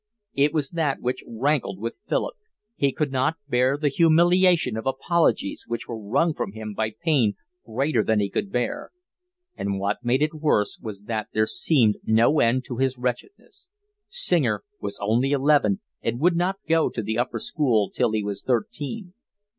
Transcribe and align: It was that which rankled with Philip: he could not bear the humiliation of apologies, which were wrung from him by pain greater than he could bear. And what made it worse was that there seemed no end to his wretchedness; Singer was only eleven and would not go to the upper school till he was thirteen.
It 0.33 0.51
was 0.51 0.71
that 0.71 0.99
which 0.99 1.23
rankled 1.27 1.77
with 1.77 1.99
Philip: 2.09 2.33
he 2.75 2.91
could 2.91 3.11
not 3.11 3.37
bear 3.47 3.77
the 3.77 3.87
humiliation 3.89 4.75
of 4.75 4.87
apologies, 4.87 5.65
which 5.67 5.87
were 5.87 6.01
wrung 6.01 6.33
from 6.33 6.53
him 6.53 6.73
by 6.73 6.95
pain 7.03 7.35
greater 7.67 8.03
than 8.03 8.19
he 8.19 8.27
could 8.27 8.51
bear. 8.51 8.89
And 9.55 9.77
what 9.79 10.03
made 10.03 10.23
it 10.23 10.33
worse 10.33 10.79
was 10.81 11.03
that 11.03 11.27
there 11.35 11.45
seemed 11.45 11.97
no 12.03 12.39
end 12.39 12.65
to 12.65 12.77
his 12.77 12.97
wretchedness; 12.97 13.69
Singer 14.07 14.63
was 14.79 14.97
only 14.99 15.33
eleven 15.33 15.81
and 16.01 16.19
would 16.19 16.35
not 16.35 16.57
go 16.67 16.89
to 16.89 17.03
the 17.03 17.19
upper 17.19 17.37
school 17.37 17.91
till 17.91 18.11
he 18.13 18.23
was 18.23 18.41
thirteen. 18.41 19.13